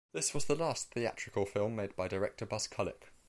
[0.13, 3.11] This was the last theatrical film made by director Buzz Kulik.